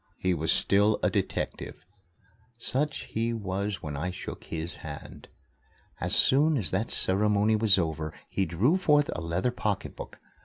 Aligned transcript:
He 0.17 0.33
was 0.33 0.51
still 0.51 0.97
a 1.03 1.11
detective. 1.11 1.85
Such 2.57 3.01
he 3.03 3.33
was 3.33 3.83
when 3.83 3.95
I 3.95 4.09
shook 4.09 4.45
his 4.45 4.77
hand. 4.81 5.27
As 5.99 6.15
soon 6.15 6.57
as 6.57 6.71
that 6.71 6.89
ceremony 6.89 7.55
was 7.55 7.77
over, 7.77 8.11
he 8.27 8.47
drew 8.47 8.77
forth 8.77 9.11
a 9.13 9.21
leather 9.21 9.51
pocketbook. 9.51 10.19